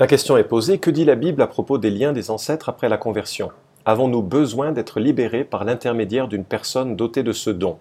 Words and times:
La 0.00 0.08
question 0.08 0.36
est 0.36 0.42
posée, 0.42 0.78
que 0.78 0.90
dit 0.90 1.04
la 1.04 1.14
Bible 1.14 1.40
à 1.40 1.46
propos 1.46 1.78
des 1.78 1.90
liens 1.90 2.12
des 2.12 2.32
ancêtres 2.32 2.68
après 2.68 2.88
la 2.88 2.96
conversion? 2.96 3.50
Avons-nous 3.84 4.22
besoin 4.22 4.72
d'être 4.72 4.98
libérés 4.98 5.44
par 5.44 5.64
l'intermédiaire 5.64 6.26
d'une 6.26 6.44
personne 6.44 6.96
dotée 6.96 7.22
de 7.22 7.30
ce 7.30 7.50
don? 7.50 7.78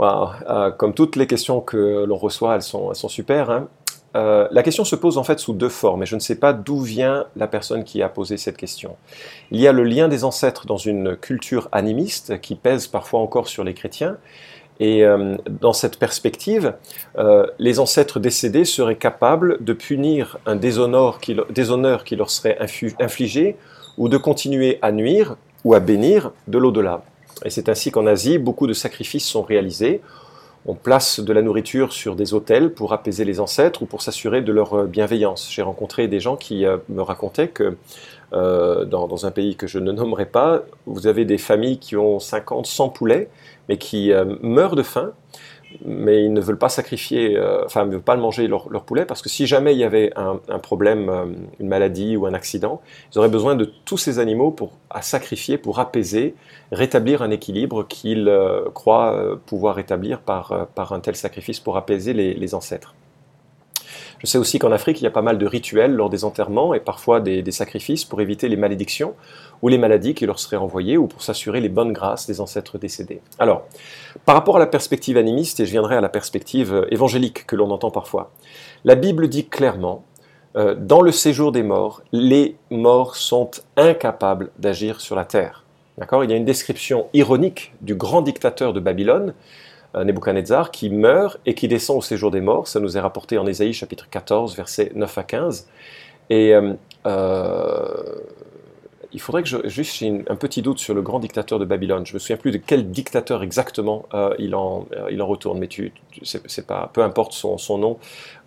Euh, 0.00 0.70
Comme 0.70 0.94
toutes 0.94 1.16
les 1.16 1.26
questions 1.26 1.60
que 1.60 2.04
l'on 2.04 2.16
reçoit, 2.16 2.54
elles 2.54 2.62
sont, 2.62 2.94
super. 2.94 3.50
Hein. 3.50 3.66
Euh, 4.14 4.46
la 4.52 4.62
question 4.62 4.84
se 4.84 4.94
pose 4.94 5.18
en 5.18 5.24
fait 5.24 5.40
sous 5.40 5.52
deux 5.52 5.68
formes, 5.68 6.04
et 6.04 6.06
je 6.06 6.14
ne 6.14 6.20
sais 6.20 6.36
pas 6.36 6.52
d'où 6.52 6.78
vient 6.80 7.26
la 7.34 7.48
personne 7.48 7.82
qui 7.82 8.00
a 8.00 8.08
posé 8.08 8.36
cette 8.36 8.56
question. 8.56 8.94
Il 9.50 9.60
y 9.60 9.66
a 9.66 9.72
le 9.72 9.82
lien 9.82 10.06
des 10.06 10.22
ancêtres 10.22 10.64
dans 10.66 10.76
une 10.76 11.16
culture 11.16 11.68
animiste 11.72 12.40
qui 12.40 12.54
pèse 12.54 12.86
parfois 12.86 13.18
encore 13.18 13.48
sur 13.48 13.64
les 13.64 13.74
chrétiens, 13.74 14.16
et 14.80 15.04
euh, 15.04 15.36
dans 15.60 15.72
cette 15.72 15.98
perspective, 15.98 16.74
euh, 17.18 17.46
les 17.58 17.80
ancêtres 17.80 18.20
décédés 18.20 18.64
seraient 18.64 18.96
capables 18.96 19.62
de 19.62 19.72
punir 19.72 20.38
un 20.46 20.56
déshonneur 20.56 21.18
qui, 21.20 21.34
leur 21.34 22.30
serait 22.30 22.58
infligé 23.00 23.56
ou 23.96 24.08
de 24.08 24.16
continuer 24.16 24.78
à 24.82 24.92
nuire 24.92 25.36
ou 25.64 25.74
à 25.74 25.80
bénir 25.80 26.32
de 26.46 26.58
l'au-delà. 26.58 27.02
Et 27.44 27.50
c'est 27.50 27.68
ainsi 27.68 27.90
qu'en 27.90 28.06
Asie, 28.06 28.38
beaucoup 28.38 28.66
de 28.66 28.72
sacrifices 28.72 29.26
sont 29.26 29.42
réalisés. 29.42 30.00
On 30.66 30.74
place 30.74 31.20
de 31.20 31.32
la 31.32 31.42
nourriture 31.42 31.92
sur 31.92 32.14
des 32.14 32.34
autels 32.34 32.72
pour 32.72 32.92
apaiser 32.92 33.24
les 33.24 33.40
ancêtres 33.40 33.82
ou 33.82 33.86
pour 33.86 34.02
s'assurer 34.02 34.42
de 34.42 34.52
leur 34.52 34.84
bienveillance. 34.84 35.48
J'ai 35.50 35.62
rencontré 35.62 36.08
des 36.08 36.20
gens 36.20 36.36
qui 36.36 36.64
euh, 36.64 36.76
me 36.88 37.02
racontaient 37.02 37.48
que 37.48 37.76
dans, 38.30 39.24
un 39.24 39.30
pays 39.30 39.56
que 39.56 39.66
je 39.66 39.78
ne 39.78 39.90
nommerai 39.90 40.26
pas, 40.26 40.60
vous 40.84 41.06
avez 41.06 41.24
des 41.24 41.38
familles 41.38 41.78
qui 41.78 41.96
ont 41.96 42.20
50, 42.20 42.66
100 42.66 42.90
poulets 42.90 43.30
mais 43.68 43.76
qui 43.76 44.12
euh, 44.12 44.24
meurent 44.42 44.76
de 44.76 44.82
faim, 44.82 45.12
mais 45.84 46.24
ils 46.24 46.32
ne 46.32 46.40
veulent 46.40 46.58
pas 46.58 46.70
sacrifier, 46.70 47.36
euh, 47.36 47.64
enfin, 47.66 47.84
ne 47.84 47.92
veulent 47.92 48.00
pas 48.00 48.16
manger 48.16 48.48
leur, 48.48 48.68
poulet, 48.84 49.04
parce 49.04 49.20
que 49.20 49.28
si 49.28 49.46
jamais 49.46 49.74
il 49.74 49.78
y 49.78 49.84
avait 49.84 50.12
un, 50.16 50.58
problème, 50.58 51.08
euh, 51.10 51.26
une 51.60 51.68
maladie 51.68 52.16
ou 52.16 52.26
un 52.26 52.34
accident, 52.34 52.80
ils 53.12 53.18
auraient 53.18 53.28
besoin 53.28 53.54
de 53.54 53.70
tous 53.84 53.98
ces 53.98 54.18
animaux 54.18 54.50
pour, 54.50 54.72
à 54.90 55.02
sacrifier 55.02 55.58
pour 55.58 55.78
apaiser, 55.78 56.34
rétablir 56.72 57.22
un 57.22 57.30
équilibre 57.30 57.86
qu'ils 57.86 58.32
croient 58.74 59.38
pouvoir 59.46 59.76
rétablir 59.76 60.20
par, 60.20 60.68
par 60.74 60.92
un 60.92 61.00
tel 61.00 61.16
sacrifice 61.16 61.60
pour 61.60 61.76
apaiser 61.76 62.12
les 62.12 62.54
ancêtres. 62.54 62.94
Je 64.18 64.26
sais 64.26 64.38
aussi 64.38 64.58
qu'en 64.58 64.72
Afrique, 64.72 65.00
il 65.00 65.04
y 65.04 65.06
a 65.06 65.12
pas 65.12 65.22
mal 65.22 65.38
de 65.38 65.46
rituels 65.46 65.92
lors 65.92 66.10
des 66.10 66.24
enterrements 66.24 66.74
et 66.74 66.80
parfois 66.80 67.20
des, 67.20 67.50
sacrifices 67.52 68.04
pour 68.04 68.20
éviter 68.20 68.48
les 68.48 68.56
malédictions 68.56 69.14
ou 69.62 69.68
les 69.68 69.78
maladies 69.78 70.14
qui 70.14 70.26
leur 70.26 70.38
seraient 70.38 70.56
envoyées 70.56 70.96
ou 70.96 71.06
pour 71.06 71.22
s'assurer 71.22 71.60
les 71.60 71.68
bonnes 71.68 71.92
grâces 71.92 72.26
des 72.26 72.40
ancêtres 72.40 72.78
décédés. 72.78 73.20
Alors, 73.38 73.66
par 74.24 74.34
rapport 74.34 74.56
à 74.56 74.58
la 74.58 74.66
perspective 74.66 75.16
animiste, 75.16 75.60
et 75.60 75.66
je 75.66 75.70
viendrai 75.70 75.96
à 75.96 76.00
la 76.00 76.08
perspective 76.08 76.74
euh, 76.74 76.92
évangélique 76.92 77.46
que 77.46 77.56
l'on 77.56 77.70
entend 77.70 77.90
parfois, 77.90 78.32
la 78.84 78.96
Bible 78.96 79.28
dit 79.28 79.46
clairement, 79.46 80.04
euh, 80.56 80.74
dans 80.74 81.00
le 81.00 81.12
séjour 81.12 81.52
des 81.52 81.62
morts, 81.62 82.02
les 82.12 82.56
morts 82.70 83.16
sont 83.16 83.50
incapables 83.76 84.50
d'agir 84.58 85.00
sur 85.00 85.14
la 85.14 85.24
terre. 85.24 85.64
D'accord? 85.96 86.24
Il 86.24 86.30
y 86.30 86.32
a 86.32 86.36
une 86.36 86.44
description 86.44 87.06
ironique 87.12 87.72
du 87.80 87.94
grand 87.94 88.22
dictateur 88.22 88.72
de 88.72 88.80
Babylone, 88.80 89.34
Nebuchadnezzar, 90.04 90.70
qui 90.70 90.90
meurt 90.90 91.38
et 91.46 91.54
qui 91.54 91.68
descend 91.68 91.98
au 91.98 92.02
séjour 92.02 92.30
des 92.30 92.40
morts. 92.40 92.68
Ça 92.68 92.80
nous 92.80 92.96
est 92.96 93.00
rapporté 93.00 93.38
en 93.38 93.46
Ésaïe 93.46 93.72
chapitre 93.72 94.08
14, 94.10 94.56
versets 94.56 94.92
9 94.94 95.18
à 95.18 95.22
15. 95.22 95.68
Et 96.30 96.54
euh, 96.54 96.74
euh, 97.06 97.86
il 99.12 99.20
faudrait 99.20 99.42
que 99.42 99.48
je, 99.48 99.56
juste 99.68 100.04
un 100.28 100.36
petit 100.36 100.60
doute 100.60 100.78
sur 100.78 100.92
le 100.92 101.00
grand 101.00 101.18
dictateur 101.18 101.58
de 101.58 101.64
Babylone. 101.64 102.04
Je 102.04 102.12
me 102.12 102.18
souviens 102.18 102.36
plus 102.36 102.50
de 102.50 102.58
quel 102.58 102.90
dictateur 102.90 103.42
exactement 103.42 104.04
euh, 104.12 104.34
il, 104.38 104.54
en, 104.54 104.86
euh, 104.94 105.08
il 105.10 105.22
en 105.22 105.26
retourne, 105.26 105.58
mais 105.58 105.66
tu, 105.66 105.92
c'est, 106.22 106.66
pas, 106.66 106.90
peu 106.92 107.02
importe 107.02 107.32
son, 107.32 107.56
son 107.56 107.78
nom 107.78 107.96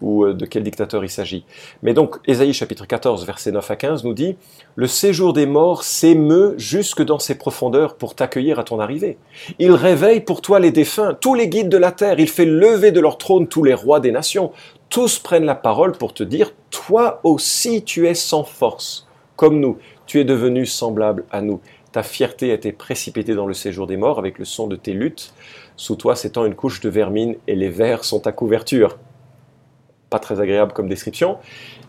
ou 0.01 0.23
euh, 0.23 0.33
de 0.33 0.45
quel 0.45 0.61
dictateur 0.61 1.03
il 1.03 1.09
s'agit. 1.09 1.45
Mais 1.81 1.93
donc, 1.93 2.17
Ésaïe 2.27 2.53
chapitre 2.53 2.85
14, 2.85 3.25
versets 3.25 3.51
9 3.51 3.71
à 3.71 3.75
15 3.75 4.03
nous 4.03 4.13
dit 4.13 4.35
Le 4.75 4.85
séjour 4.85 5.33
des 5.33 5.47
morts 5.47 5.83
s'émeut 5.83 6.53
jusque 6.57 7.01
dans 7.01 7.19
ses 7.19 7.35
profondeurs 7.35 7.95
pour 7.95 8.13
t'accueillir 8.13 8.59
à 8.59 8.63
ton 8.63 8.79
arrivée. 8.79 9.17
Il 9.57 9.71
réveille 9.71 10.21
pour 10.21 10.41
toi 10.41 10.59
les 10.59 10.71
défunts, 10.71 11.17
tous 11.19 11.33
les 11.33 11.47
guides 11.47 11.69
de 11.69 11.77
la 11.77 11.91
terre. 11.91 12.19
Il 12.19 12.29
fait 12.29 12.45
lever 12.45 12.91
de 12.91 12.99
leur 12.99 13.17
trône 13.17 13.47
tous 13.47 13.63
les 13.63 13.73
rois 13.73 13.99
des 13.99 14.11
nations. 14.11 14.51
Tous 14.89 15.17
prennent 15.17 15.45
la 15.45 15.55
parole 15.55 15.93
pour 15.93 16.13
te 16.13 16.21
dire 16.21 16.53
Toi 16.69 17.19
aussi 17.23 17.83
tu 17.83 18.07
es 18.07 18.13
sans 18.13 18.43
force, 18.43 19.07
comme 19.35 19.59
nous 19.59 19.77
tu 20.11 20.19
es 20.19 20.25
devenu 20.25 20.65
semblable 20.65 21.23
à 21.31 21.41
nous. 21.41 21.61
Ta 21.93 22.03
fierté 22.03 22.51
a 22.51 22.55
été 22.55 22.73
précipitée 22.73 23.33
dans 23.33 23.45
le 23.45 23.53
séjour 23.53 23.87
des 23.87 23.95
morts 23.95 24.19
avec 24.19 24.39
le 24.39 24.43
son 24.43 24.67
de 24.67 24.75
tes 24.75 24.91
luttes. 24.91 25.33
Sous 25.77 25.95
toi 25.95 26.17
s'étend 26.17 26.43
une 26.43 26.53
couche 26.53 26.81
de 26.81 26.89
vermine 26.89 27.37
et 27.47 27.55
les 27.55 27.69
vers 27.69 28.03
sont 28.03 28.19
ta 28.19 28.33
couverture. 28.33 28.97
Pas 30.09 30.19
très 30.19 30.41
agréable 30.41 30.73
comme 30.73 30.89
description. 30.89 31.37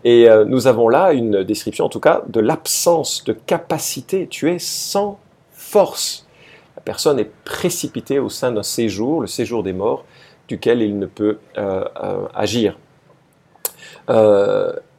Et 0.05 0.31
euh, 0.31 0.45
nous 0.45 0.69
avons 0.69 0.89
là 0.89 1.13
une 1.13 1.43
description, 1.43 1.87
en 1.87 1.89
tout 1.89 1.99
cas, 1.99 2.23
de 2.29 2.39
l'absence 2.39 3.25
de 3.25 3.33
capacité. 3.33 4.29
Tu 4.29 4.53
es 4.53 4.61
sans 4.61 5.19
force. 5.51 6.29
La 6.77 6.83
personne 6.83 7.19
est 7.19 7.33
précipitée 7.45 8.21
au 8.21 8.29
sein 8.29 8.53
d'un 8.53 8.63
séjour, 8.63 9.21
le 9.21 9.27
séjour 9.27 9.65
des 9.65 9.73
morts, 9.73 10.05
duquel 10.47 10.81
il 10.81 10.97
ne 10.97 11.07
peut 11.07 11.41
euh, 11.59 11.85
euh, 12.01 12.29
agir. 12.37 12.79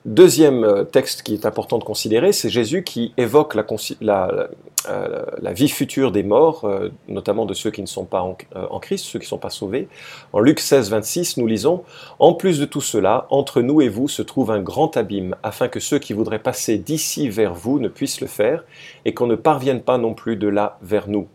Deuxième 0.05 0.65
euh, 0.65 0.83
texte 0.83 1.23
qui 1.23 1.33
est 1.33 1.45
important 1.45 1.77
de 1.77 1.85
considérer, 1.85 2.33
c'est 2.33 2.49
Jésus 2.49 2.83
qui 2.83 3.13
évoque 3.15 3.55
la, 3.55 4.49
euh, 4.89 5.25
vie 5.53 5.69
future 5.69 6.11
des 6.11 6.23
morts, 6.23 6.65
euh, 6.65 6.89
notamment 7.07 7.45
de 7.45 7.53
ceux 7.53 7.71
qui 7.71 7.81
ne 7.81 7.87
sont 7.87 8.03
pas 8.03 8.21
en, 8.21 8.79
Christ, 8.79 9.05
ceux 9.05 9.19
qui 9.19 9.25
ne 9.25 9.29
sont 9.29 9.37
pas 9.37 9.49
sauvés. 9.49 9.87
En 10.33 10.41
Luc 10.41 10.59
16, 10.59 10.89
26, 10.89 11.37
nous 11.37 11.47
lisons 11.47 11.83
En 12.19 12.33
plus 12.33 12.59
de 12.59 12.65
tout 12.65 12.81
cela, 12.81 13.27
entre 13.29 13.61
nous 13.61 13.79
et 13.79 13.87
vous 13.87 14.09
se 14.09 14.21
trouve 14.21 14.51
un 14.51 14.59
grand 14.59 14.97
abîme, 14.97 15.37
afin 15.41 15.69
que 15.69 15.79
ceux 15.79 15.99
qui 15.99 16.11
voudraient 16.11 16.39
passer 16.39 16.77
d'ici 16.77 17.29
vers 17.29 17.53
vous 17.53 17.79
ne 17.79 17.87
puissent 17.87 18.19
le 18.19 18.27
faire, 18.27 18.65
et 19.05 19.13
qu'on 19.13 19.27
ne 19.27 19.35
parvienne 19.35 19.81
pas 19.81 19.97
non 19.97 20.13
plus 20.13 20.35
de 20.35 20.49
là 20.49 20.79
vers 20.81 21.07
nous. 21.07 21.29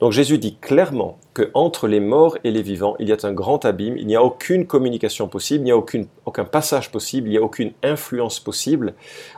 Donc 0.00 0.12
Jésus 0.12 0.38
dit 0.38 0.56
clairement 0.56 1.18
que 1.34 1.50
entre 1.54 1.88
les 1.88 2.00
morts 2.00 2.38
et 2.44 2.50
les 2.50 2.62
vivants, 2.62 2.94
il 3.00 3.08
y 3.08 3.12
a 3.12 3.16
un 3.24 3.32
grand 3.32 3.64
abîme, 3.64 3.96
il 3.96 4.06
n'y 4.06 4.14
a 4.14 4.22
aucune 4.22 4.66
communication 4.66 5.28
possible, 5.28 5.62
il 5.62 5.64
n'y 5.64 5.72
a 5.72 5.76
aucun 5.76 6.44
passage 6.44 6.90
possible, 6.90 7.28
il 7.28 7.32
n'y 7.32 7.36
a 7.36 7.42
aucune 7.42 7.72
influence 7.82 8.38
possible. 8.38 8.94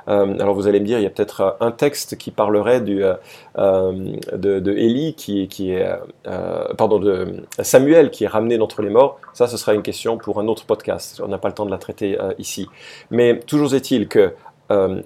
Euh, 0.09 0.39
alors 0.39 0.55
vous 0.55 0.67
allez 0.67 0.81
me 0.81 0.87
dire, 0.87 0.99
il 0.99 1.03
y 1.03 1.07
a 1.07 1.11
peut-être 1.11 1.41
euh, 1.41 1.51
un 1.61 1.71
texte 1.71 2.17
qui 2.19 2.31
parlerait 2.31 2.83
euh, 2.87 3.17
de, 4.33 4.73
Élie, 4.73 5.15
qui, 5.15 5.49
qui 5.49 5.73
est, 5.73 5.87
pardon, 6.77 6.99
de 6.99 7.43
Samuel 7.63 8.11
qui 8.11 8.25
est 8.25 8.29
ramené 8.29 8.59
d'entre 8.59 8.83
les 8.83 8.91
morts. 8.91 9.19
Ça, 9.33 9.47
ce 9.47 9.57
sera 9.57 9.75
une 9.75 9.83
question 9.83 10.19
pour 10.19 10.41
un 10.41 10.49
autre 10.49 10.65
podcast. 10.67 11.23
On 11.25 11.29
n'a 11.29 11.39
pas 11.39 11.49
le 11.49 11.55
temps 11.55 11.67
de 11.67 11.71
la 11.71 11.79
traiter 11.79 12.19
ici. 12.39 12.69
Mais 13.11 13.41
toujours 13.41 13.75
est-il 13.75 14.09
que 14.09 14.35
euh, 14.71 15.03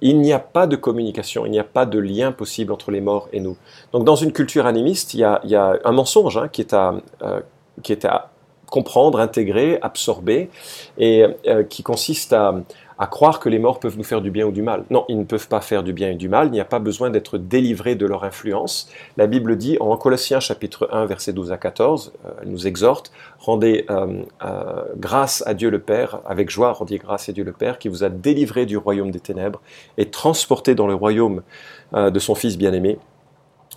il 0.00 0.20
n'y 0.20 0.32
a 0.32 0.38
pas 0.38 0.66
de 0.66 0.76
communication, 0.76 1.46
il 1.46 1.50
n'y 1.50 1.58
a 1.58 1.64
pas 1.64 1.86
de 1.86 1.98
lien 1.98 2.32
possible 2.32 2.72
entre 2.72 2.90
les 2.90 3.00
morts 3.00 3.28
et 3.32 3.40
nous. 3.40 3.56
Donc 3.92 4.04
dans 4.04 4.16
une 4.16 4.32
culture 4.32 4.66
animiste, 4.66 5.14
il 5.14 5.20
y 5.20 5.24
a, 5.24 5.78
un 5.84 5.92
mensonge 5.92 6.36
hein, 6.36 6.48
qui, 6.48 6.60
est 6.60 6.74
à, 6.74 6.94
euh, 7.22 7.40
qui 7.82 7.92
est 7.92 8.04
à 8.04 8.30
comprendre, 8.70 9.20
intégrer, 9.20 9.78
absorber, 9.80 10.50
et 10.98 11.24
euh, 11.46 11.62
qui 11.62 11.82
consiste 11.82 12.32
à, 12.32 12.54
à 12.98 13.06
croire 13.06 13.40
que 13.40 13.48
les 13.48 13.58
morts 13.58 13.80
peuvent 13.80 13.96
nous 13.96 14.04
faire 14.04 14.20
du 14.20 14.30
bien 14.30 14.46
ou 14.46 14.52
du 14.52 14.62
mal. 14.62 14.84
Non, 14.90 15.04
ils 15.08 15.18
ne 15.18 15.24
peuvent 15.24 15.48
pas 15.48 15.60
faire 15.60 15.82
du 15.82 15.92
bien 15.92 16.10
et 16.10 16.14
du 16.14 16.28
mal, 16.28 16.48
il 16.48 16.52
n'y 16.52 16.60
a 16.60 16.64
pas 16.64 16.78
besoin 16.78 17.10
d'être 17.10 17.38
délivré 17.38 17.94
de 17.94 18.06
leur 18.06 18.24
influence. 18.24 18.88
La 19.16 19.26
Bible 19.26 19.56
dit 19.56 19.76
en 19.80 19.96
Colossiens 19.96 20.40
chapitre 20.40 20.88
1 20.92 21.06
verset 21.06 21.32
12 21.32 21.52
à 21.52 21.58
14, 21.58 22.12
euh, 22.24 22.30
elle 22.42 22.48
nous 22.48 22.66
exhorte, 22.66 23.12
rendez 23.38 23.84
euh, 23.90 24.22
euh, 24.44 24.84
grâce 24.96 25.42
à 25.46 25.54
Dieu 25.54 25.70
le 25.70 25.80
Père, 25.80 26.20
avec 26.26 26.50
joie 26.50 26.72
rendez 26.72 26.98
grâce 26.98 27.28
à 27.28 27.32
Dieu 27.32 27.44
le 27.44 27.52
Père 27.52 27.78
qui 27.78 27.88
vous 27.88 28.04
a 28.04 28.08
délivré 28.08 28.66
du 28.66 28.76
royaume 28.76 29.10
des 29.10 29.20
ténèbres 29.20 29.60
et 29.98 30.10
transporté 30.10 30.74
dans 30.74 30.86
le 30.86 30.94
royaume 30.94 31.42
de 31.92 32.18
son 32.18 32.34
Fils 32.34 32.58
bien-aimé 32.58 32.98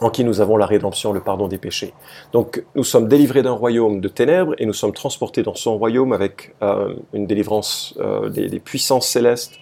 en 0.01 0.09
qui 0.09 0.23
nous 0.23 0.41
avons 0.41 0.57
la 0.57 0.65
rédemption, 0.65 1.11
le 1.13 1.19
pardon 1.19 1.47
des 1.47 1.57
péchés. 1.57 1.93
Donc 2.31 2.63
nous 2.75 2.83
sommes 2.83 3.07
délivrés 3.07 3.43
d'un 3.43 3.51
royaume 3.51 4.01
de 4.01 4.07
ténèbres 4.07 4.53
et 4.57 4.65
nous 4.65 4.73
sommes 4.73 4.93
transportés 4.93 5.43
dans 5.43 5.55
son 5.55 5.77
royaume 5.77 6.13
avec 6.13 6.55
euh, 6.61 6.93
une 7.13 7.27
délivrance 7.27 7.95
euh, 7.99 8.29
des, 8.29 8.59
puissances 8.59 9.07
célestes 9.07 9.53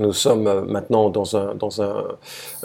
nous 0.00 0.12
sommes 0.12 0.46
euh, 0.46 0.62
maintenant 0.62 1.10
dans, 1.10 1.36
un, 1.36 1.54
dans, 1.54 1.82
un, 1.82 2.04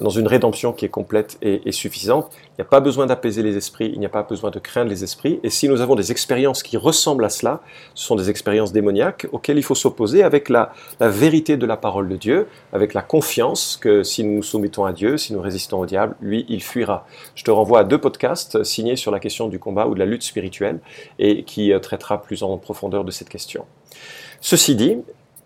dans 0.01 0.09
une 0.09 0.27
rédemption 0.27 0.73
qui 0.73 0.85
est 0.85 0.89
complète 0.89 1.37
et, 1.41 1.71
suffisante. 1.71 2.31
Il 2.33 2.61
n'y 2.61 2.61
a 2.61 2.69
pas 2.69 2.79
besoin 2.79 3.05
d'apaiser 3.05 3.43
les 3.43 3.57
esprits, 3.57 3.91
il 3.93 3.99
n'y 3.99 4.05
a 4.05 4.09
pas 4.09 4.23
besoin 4.23 4.49
de 4.49 4.59
craindre 4.59 4.89
les 4.89 5.03
esprits. 5.03 5.39
Et 5.43 5.49
si 5.49 5.67
nous 5.67 5.81
avons 5.81 5.95
des 5.95 6.11
expériences 6.11 6.63
qui 6.63 6.77
ressemblent 6.77 7.25
à 7.25 7.29
cela, 7.29 7.61
ce 7.93 8.05
sont 8.05 8.15
des 8.15 8.29
expériences 8.29 8.71
démoniaques 8.71 9.27
auxquelles 9.31 9.57
il 9.57 9.63
faut 9.63 9.75
s'opposer 9.75 10.23
avec 10.23 10.49
la, 10.49 10.71
la, 10.99 11.09
vérité 11.09 11.57
de 11.57 11.65
la 11.65 11.77
parole 11.77 12.07
de 12.07 12.15
Dieu, 12.15 12.47
avec 12.71 12.93
la 12.93 13.01
confiance 13.01 13.77
que 13.79 14.03
si 14.03 14.23
nous 14.23 14.35
nous 14.37 14.43
soumettons 14.43 14.85
à 14.85 14.93
Dieu, 14.93 15.17
si 15.17 15.33
nous 15.33 15.41
résistons 15.41 15.79
au 15.79 15.85
diable, 15.85 16.15
lui, 16.21 16.45
il 16.49 16.63
fuira. 16.63 17.05
Je 17.35 17.43
te 17.43 17.51
renvoie 17.51 17.79
à 17.79 17.83
deux 17.83 17.99
podcasts 17.99 18.63
signés 18.63 18.95
sur 18.95 19.11
la 19.11 19.19
question 19.19 19.47
du 19.47 19.59
combat 19.59 19.87
ou 19.87 19.93
de 19.93 19.99
la 19.99 20.05
lutte 20.05 20.23
spirituelle 20.23 20.79
et 21.19 21.43
qui 21.43 21.73
euh, 21.73 21.79
traitera 21.79 22.21
plus 22.21 22.43
en 22.43 22.57
profondeur 22.57 23.03
de 23.03 23.11
cette 23.11 23.29
question. 23.29 23.65
Ceci 24.41 24.75
dit, 24.75 24.97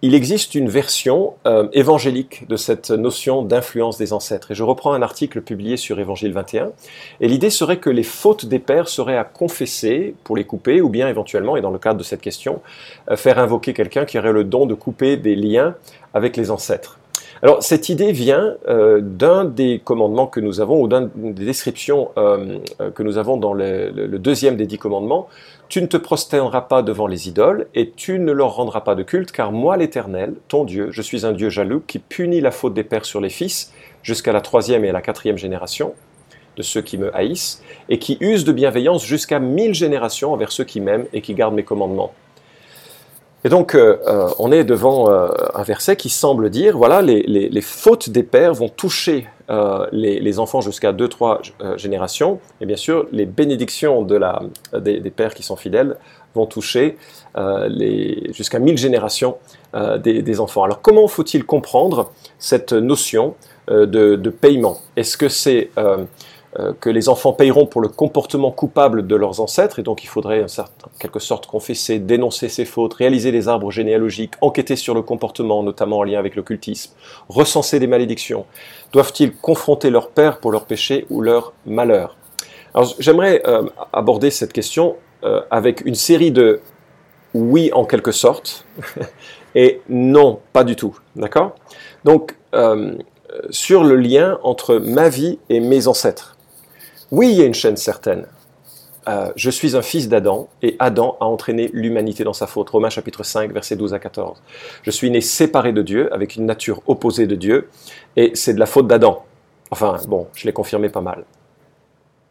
il 0.02 0.16
existe 0.16 0.56
une 0.56 0.70
version 0.70 1.34
euh, 1.46 1.68
évangélique 1.74 2.48
de 2.48 2.56
cette 2.56 2.90
notion 2.90 3.42
d'influence 3.42 3.98
des 3.98 4.14
ancêtres. 4.14 4.52
Et 4.52 4.56
je 4.56 4.64
reprends 4.64 4.94
un 4.94 5.02
article 5.02 5.42
publié 5.42 5.76
sur 5.76 6.00
Évangile 6.00 6.32
21. 6.32 6.72
Et 7.20 7.28
l'idée 7.28 7.50
serait 7.50 7.78
que 7.78 7.90
les 7.90 8.04
fautes 8.04 8.46
des 8.46 8.60
pères 8.60 8.88
seraient 8.88 9.18
à 9.18 9.26
confesser 9.26 10.16
pour 10.24 10.38
les 10.38 10.46
couper, 10.46 10.80
ou 10.80 10.90
bien 10.90 11.10
éventuellement, 11.10 11.58
et 11.58 11.62
dans 11.62 11.72
le 11.72 11.80
cadre 11.80 12.00
de 12.00 12.04
cette 12.04 12.22
question, 12.22 12.62
euh, 13.10 13.18
faire 13.18 13.40
invoquer 13.40 13.74
quelqu'un 13.74 14.06
qui 14.06 14.18
aurait 14.18 14.32
le 14.32 14.46
don 14.46 14.66
de 14.66 14.74
couper 14.74 15.18
des 15.18 15.36
liens 15.36 15.76
avec 16.14 16.38
les 16.38 16.50
ancêtres. 16.50 16.99
Alors 17.42 17.64
cette 17.64 17.90
idée 17.90 18.12
vient 18.12 18.56
euh, 18.68 19.00
d'un 19.02 19.46
des 19.46 19.80
commandements 19.84 20.28
que 20.28 20.40
nous 20.40 20.60
avons, 20.60 20.82
ou 20.82 20.88
d'une 20.88 21.10
des 21.34 21.46
descriptions 21.46 22.10
que 22.16 23.04
nous 23.04 23.18
avons 23.18 23.38
dans 23.38 23.54
le 23.54 24.18
deuxième 24.18 24.58
des 24.58 24.66
dix 24.66 24.78
commandements, 24.78 25.28
tu 25.70 25.82
ne 25.84 25.88
te 25.88 25.98
prosterneras 25.98 26.62
pas 26.62 26.82
devant 26.82 27.06
les 27.06 27.28
idoles, 27.28 27.68
et 27.76 27.92
tu 27.92 28.18
ne 28.18 28.32
leur 28.32 28.56
rendras 28.56 28.82
pas 28.82 28.96
de 28.96 29.04
culte, 29.04 29.32
car 29.32 29.52
moi 29.52 29.78
l'Éternel, 29.78 30.34
ton 30.48 30.64
Dieu, 30.64 30.90
je 30.92 31.02
suis 31.02 31.26
un 31.28 31.32
Dieu 31.32 31.50
jaloux 31.50 31.84
qui 31.86 32.00
punit 32.00 32.42
la 32.42 32.52
faute 32.52 32.74
des 32.74 32.84
pères 32.84 33.06
sur 33.06 33.22
les 33.22 33.30
fils, 33.30 33.72
jusqu'à 34.02 34.34
la 34.34 34.42
troisième 34.42 34.84
et 34.84 34.90
à 34.90 34.94
la 34.94 35.02
quatrième 35.02 35.38
génération 35.38 35.94
de 36.58 36.64
ceux 36.64 36.82
qui 36.82 36.98
me 36.98 37.16
haïssent, 37.16 37.64
et 37.88 38.00
qui 38.00 38.18
use 38.20 38.44
de 38.44 38.52
bienveillance 38.52 39.06
jusqu'à 39.06 39.40
mille 39.40 39.76
générations 39.76 40.34
envers 40.34 40.52
ceux 40.52 40.64
qui 40.64 40.82
m'aiment 40.82 41.06
et 41.14 41.22
qui 41.22 41.36
gardent 41.36 41.56
mes 41.56 41.64
commandements. 41.64 42.14
Et 43.46 43.50
donc, 43.50 43.74
euh, 43.74 43.98
euh, 44.06 44.30
on 44.38 44.52
est 44.52 44.66
devant 44.66 45.10
euh, 45.10 45.30
un 45.54 45.64
verset 45.64 45.96
qui 45.96 46.10
semble 46.10 46.50
dire, 46.50 46.78
voilà, 46.78 47.02
les, 47.02 47.62
fautes 47.62 48.10
des 48.10 48.24
pères 48.24 48.54
vont 48.54 48.70
toucher 48.70 49.28
les, 49.92 50.40
enfants 50.40 50.62
jusqu'à 50.62 50.92
deux, 50.92 51.08
trois 51.08 51.42
générations, 51.76 52.40
et 52.62 52.66
bien 52.66 52.76
sûr, 52.76 53.08
les 53.12 53.26
bénédictions 53.26 54.04
de 54.04 54.16
la, 54.16 54.42
des, 54.78 55.00
pères 55.10 55.34
qui 55.34 55.42
sont 55.42 55.56
fidèles 55.56 55.96
vont 56.36 56.46
toucher 56.46 56.98
jusqu'à 58.30 58.60
mille 58.60 58.78
générations 58.78 59.38
des, 59.74 60.40
enfants. 60.40 60.64
Alors, 60.64 60.82
comment 60.82 61.08
faut-il 61.08 61.46
comprendre 61.46 62.12
cette 62.38 62.74
notion 62.74 63.34
de, 63.70 64.30
paiement? 64.30 64.78
Est-ce 64.96 65.18
que 65.18 65.30
c'est 65.30 65.72
que 66.82 66.90
les 66.90 67.10
enfants 67.10 67.32
payeront 67.32 67.68
pour 67.68 67.80
le 67.80 67.90
comportement 67.90 68.50
coupable 68.50 69.06
de 69.06 69.16
leurs 69.16 69.40
ancêtres, 69.40 69.78
et 69.78 69.84
donc 69.84 70.04
il 70.04 70.08
faudrait 70.08 70.44
en 70.44 70.98
quelque 71.00 71.20
sorte 71.20 71.46
confesser, 71.46 72.00
dénoncer 72.00 72.50
ces 72.50 72.66
fautes, 72.66 72.96
réaliser 72.96 73.32
des 73.32 73.48
arbres 73.48 73.70
généalogiques, 73.70 74.34
enquêter 74.42 74.76
sur 74.76 74.96
le 74.96 75.04
comportement, 75.04 75.62
notamment 75.62 76.00
en 76.00 76.04
lien 76.04 76.18
avec 76.18 76.36
l'occultisme, 76.36 76.94
recenser 77.28 77.80
des 77.80 77.86
malédictions. 77.86 78.48
Doivent-ils 78.94 79.32
confronter 79.36 79.92
leur 79.92 80.10
père 80.10 80.40
pour 80.40 80.52
leurs 80.52 80.66
péchés 80.66 81.06
ou 81.12 81.22
leurs 81.22 81.54
malheurs 81.68 82.18
Alors 82.74 82.96
j'aimerais 82.98 83.44
euh, 83.46 83.70
aborder 83.94 84.32
cette 84.32 84.52
question 84.52 84.96
euh, 85.24 85.42
avec 85.52 85.86
une 85.86 85.96
série 85.96 86.32
de 86.32 86.62
oui 87.36 87.70
en 87.74 87.86
quelque 87.86 88.12
sorte 88.12 88.66
et 89.56 89.82
non 89.88 90.40
pas 90.52 90.64
du 90.64 90.76
tout, 90.76 90.98
d'accord? 91.16 91.54
Donc 92.06 92.36
sur 93.52 93.84
le 93.84 93.96
lien 93.96 94.40
entre 94.42 94.78
ma 94.78 95.08
vie 95.10 95.38
et 95.50 95.60
mes 95.60 95.88
ancêtres. 95.88 96.39
Oui, 97.12 97.32
il 97.32 97.38
y 97.38 97.42
a 97.42 97.46
une 97.46 97.56
chaîne 97.56 97.78
certaine. 97.78 98.26
Euh, 99.08 99.32
je 99.36 99.50
suis 99.50 99.76
un 99.76 99.82
fils 99.82 100.10
d'Adam, 100.10 100.48
et 100.62 100.76
Adam 100.78 101.18
a 101.20 101.26
entraîné 101.26 101.72
l'humanité 101.74 102.24
dans 102.24 102.34
sa 102.34 102.46
faute. 102.46 102.70
Romains 102.70 102.92
chapitre 102.92 103.24
5, 103.24 103.52
versets 103.52 103.76
12 103.76 103.96
à 103.96 104.00
14. 104.00 104.42
Je 104.84 104.92
suis 104.92 105.10
né 105.10 105.20
séparé 105.20 105.74
de 105.74 105.82
Dieu, 105.82 106.14
avec 106.14 106.36
une 106.36 106.46
nature 106.46 106.84
opposée 106.86 107.26
de 107.26 107.36
Dieu, 107.36 107.70
et 108.16 108.32
c'est 108.36 108.54
de 108.54 108.60
la 108.60 108.68
faute 108.68 108.86
d'Adam. 108.86 109.24
Enfin, 109.72 109.98
bon, 110.08 110.28
je 110.36 110.46
l'ai 110.46 110.54
confirmé 110.54 110.90
pas 110.90 111.02
mal. 111.02 111.26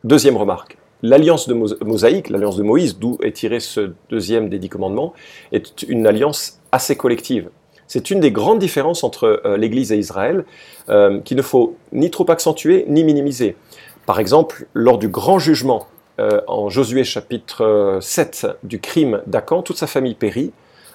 Deuxième 0.04 0.36
remarque. 0.36 0.78
L'alliance 1.02 1.48
de 1.48 1.54
Mosaïque, 1.54 2.28
l'alliance 2.28 2.56
de 2.56 2.62
Moïse, 2.62 2.98
d'où 2.98 3.18
est 3.22 3.32
tiré 3.32 3.58
ce 3.58 3.92
deuxième 4.10 4.48
des 4.48 4.58
dix 4.58 4.68
commandements, 4.68 5.12
est 5.52 5.82
une 5.82 6.06
alliance 6.06 6.60
assez 6.70 6.96
collective. 6.96 7.50
C'est 7.88 8.10
une 8.10 8.20
des 8.20 8.30
grandes 8.30 8.58
différences 8.58 9.02
entre 9.02 9.40
euh, 9.44 9.56
l'Église 9.56 9.92
et 9.92 9.96
Israël, 9.96 10.44
euh, 10.88 11.20
qu'il 11.20 11.36
ne 11.36 11.42
faut 11.42 11.76
ni 11.92 12.10
trop 12.10 12.30
accentuer 12.30 12.84
ni 12.88 13.02
minimiser. 13.02 13.56
Par 14.08 14.20
exemple, 14.20 14.64
lors 14.72 14.96
du 14.96 15.08
grand 15.08 15.38
jugement 15.38 15.86
euh, 16.18 16.40
en 16.46 16.70
Josué 16.70 17.04
chapitre 17.04 17.98
7 18.00 18.46
euh, 18.48 18.52
du 18.62 18.80
crime 18.80 19.20
d'Acan, 19.26 19.60
toute 19.60 19.76
sa 19.76 19.86
famille 19.86 20.14
périt, 20.14 20.50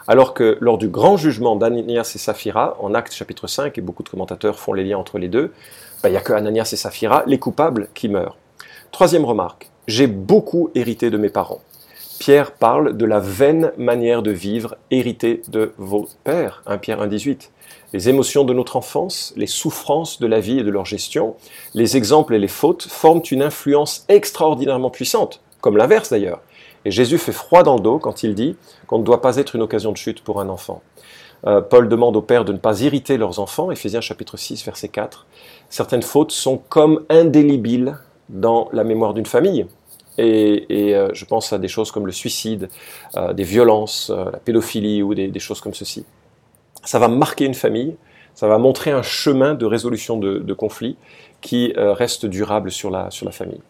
alors 0.08 0.34
que 0.34 0.58
lors 0.62 0.80
du 0.80 0.88
grand 0.88 1.16
jugement 1.16 1.56
d'Ananias 1.56 2.12
et 2.16 2.18
Saphira, 2.18 2.76
en 2.80 2.96
Actes 2.96 3.14
chapitre 3.14 3.46
5, 3.46 3.78
et 3.78 3.82
beaucoup 3.82 4.02
de 4.02 4.10
commentateurs 4.10 4.58
font 4.58 4.74
les 4.74 4.84
liens 4.84 4.98
entre 4.98 5.20
les 5.20 5.28
deux, 5.28 5.54
ben, 6.02 6.10
il 6.10 6.14
n'y 6.14 6.18
a 6.18 6.22
que 6.22 6.34
Ananias 6.34 6.72
et 6.74 6.76
Saphira, 6.76 7.22
les 7.28 7.38
coupables, 7.38 7.88
qui 7.94 8.10
meurent. 8.10 8.36
Troisième 8.92 9.26
remarque, 9.26 9.70
j'ai 9.86 10.08
beaucoup 10.08 10.72
hérité 10.74 11.12
de 11.12 11.18
mes 11.18 11.30
parents. 11.30 11.62
Pierre 12.18 12.54
parle 12.54 12.98
de 12.98 13.06
la 13.06 13.20
vaine 13.20 13.74
manière 13.78 14.24
de 14.24 14.32
vivre 14.32 14.76
héritée 14.90 15.44
de 15.50 15.74
vos 15.78 16.08
pères, 16.24 16.64
1 16.66 16.80
Pierre 16.80 17.06
1,18 17.06 17.50
les 17.94 18.10
émotions 18.10 18.44
de 18.44 18.54
notre 18.54 18.76
enfance, 18.76 19.34
les 19.38 19.48
souffrances 19.48 20.20
de 20.20 20.28
la 20.28 20.40
vie 20.40 20.60
et 20.60 20.64
de 20.64 20.72
leur 20.72 20.86
gestion, 20.86 21.36
les 21.76 21.96
exemples 21.96 22.34
et 22.34 22.40
les 22.40 22.48
fautes 22.48 22.84
forment 22.84 23.22
une 23.30 23.44
influence 23.44 24.04
extraordinairement 24.10 24.90
puissante, 24.90 25.42
comme 25.62 25.78
l'inverse 25.78 26.10
d'ailleurs. 26.10 26.42
Et 26.86 26.92
Jésus 26.92 27.20
fait 27.20 27.32
froid 27.32 27.64
dans 27.64 27.76
le 27.76 27.82
dos 27.82 28.00
quand 28.00 28.24
il 28.24 28.34
dit 28.34 28.58
qu'on 28.88 29.00
ne 29.00 29.04
doit 29.04 29.22
pas 29.22 29.38
être 29.38 29.56
une 29.56 29.62
occasion 29.62 29.92
de 29.92 29.98
chute 29.98 30.22
pour 30.24 30.42
un 30.42 30.50
enfant. 30.50 30.82
Euh, 31.46 31.62
Paul 31.62 31.88
demande 31.88 32.18
aux 32.18 32.22
pères 32.22 32.46
de 32.46 32.54
ne 32.54 32.58
pas 32.58 32.82
irriter 32.82 33.18
leurs 33.18 33.40
enfants, 33.40 33.70
Éphésiens 33.72 34.02
chapitre 34.02 34.38
6, 34.38 34.66
verset 34.66 34.88
4. 34.88 35.26
Certaines 35.70 36.02
fautes 36.02 36.32
sont 36.32 36.58
comme 36.58 37.06
indélébiles 37.10 37.98
dans 38.30 38.70
la 38.74 38.84
mémoire 38.84 39.14
d'une 39.14 39.26
famille. 39.26 39.68
Et, 40.18 40.66
euh, 40.72 41.10
je 41.14 41.26
pense 41.26 41.54
à 41.54 41.58
des 41.58 41.68
choses 41.68 41.92
comme 41.92 42.06
le 42.06 42.12
suicide, 42.12 42.70
euh, 43.18 43.34
des 43.34 43.44
violences, 43.44 44.10
la 44.10 44.40
pédophilie 44.40 45.04
ou 45.04 45.14
des 45.14 45.40
choses 45.40 45.60
comme 45.60 45.74
ceci 45.74 46.06
ça 46.84 47.00
va 47.00 47.08
marquer 47.08 47.46
une 47.46 47.54
famille, 47.54 47.96
ça 48.36 48.48
va 48.48 48.58
montrer 48.58 48.92
un 48.92 49.04
chemin 49.04 49.54
de 49.54 49.66
résolution 49.66 50.18
de, 50.18 50.54
conflits 50.54 50.98
qui 51.42 51.74
euh, 51.78 51.94
reste 51.94 52.26
durable 52.26 52.72
sur 52.72 52.90
la, 52.90 53.12
sur 53.12 53.26
la 53.26 53.32
famille. 53.32 53.62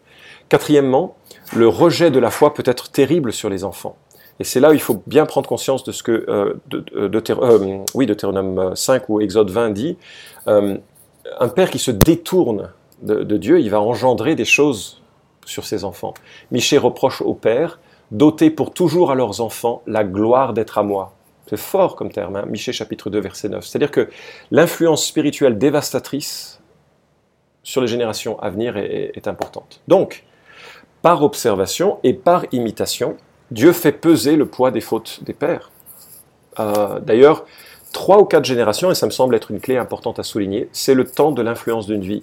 Quatrièmement, 0.48 1.16
le 1.54 1.68
rejet 1.68 2.10
de 2.10 2.18
la 2.18 2.30
foi 2.30 2.54
peut 2.54 2.62
être 2.66 2.90
terrible 2.90 3.32
sur 3.32 3.48
les 3.48 3.64
enfants. 3.64 3.96
Et 4.40 4.44
c'est 4.44 4.60
là 4.60 4.70
où 4.70 4.72
il 4.72 4.80
faut 4.80 5.02
bien 5.06 5.26
prendre 5.26 5.48
conscience 5.48 5.84
de 5.84 5.92
ce 5.92 6.02
que 6.02 6.24
euh, 6.28 6.54
de, 6.68 6.84
euh, 6.94 7.78
oui, 7.94 8.06
Deutéronome 8.06 8.74
5 8.74 9.08
ou 9.08 9.20
Exode 9.20 9.50
20 9.50 9.70
dit. 9.70 9.96
un 10.46 11.48
père 11.54 11.70
qui 11.70 11.78
se 11.78 11.90
détourne 11.90 12.70
de, 13.02 13.22
de, 13.22 13.36
Dieu, 13.36 13.60
il 13.60 13.70
va 13.70 13.80
engendrer 13.80 14.34
des 14.34 14.44
choses 14.44 15.02
sur 15.46 15.64
ses 15.64 15.84
enfants. 15.84 16.14
Michée 16.50 16.78
reproche 16.78 17.22
au 17.22 17.34
père 17.34 17.78
d'ôter 18.10 18.50
pour 18.50 18.72
toujours 18.72 19.10
à 19.10 19.14
leurs 19.14 19.40
enfants 19.40 19.82
la 19.86 20.04
gloire 20.04 20.52
d'être 20.52 20.78
à 20.78 20.82
moi. 20.82 21.13
C'est 21.48 21.58
fort 21.58 21.96
comme 21.96 22.10
terme, 22.10 22.36
hein 22.36 22.46
Michée 22.46 22.72
chapitre 22.72 23.10
2, 23.10 23.20
verset 23.20 23.48
9. 23.48 23.64
C'est-à-dire 23.64 23.90
que 23.90 24.08
l'influence 24.50 25.06
spirituelle 25.06 25.58
dévastatrice 25.58 26.60
sur 27.62 27.80
les 27.80 27.86
générations 27.86 28.38
à 28.40 28.50
venir 28.50 28.76
est, 28.76 29.26
importante. 29.26 29.80
Donc, 29.88 30.24
par 31.02 31.22
observation 31.22 31.98
et 32.02 32.14
par 32.14 32.44
imitation, 32.52 33.16
Dieu 33.50 33.72
fait 33.72 33.92
peser 33.92 34.36
le 34.36 34.46
poids 34.46 34.70
des 34.70 34.80
fautes 34.80 35.22
des 35.24 35.32
pères. 35.32 35.70
Euh, 36.60 37.00
d'ailleurs, 37.00 37.44
trois 37.92 38.18
ou 38.18 38.24
quatre 38.24 38.44
générations, 38.44 38.90
et 38.90 38.94
ça 38.94 39.06
me 39.06 39.10
semble 39.10 39.34
être 39.34 39.50
une 39.50 39.60
clé 39.60 39.76
importante 39.76 40.18
à 40.18 40.22
souligner, 40.22 40.68
c'est 40.72 40.94
le 40.94 41.04
temps 41.04 41.32
de 41.32 41.42
l'influence 41.42 41.86
d'une 41.86 42.02
vie. 42.02 42.22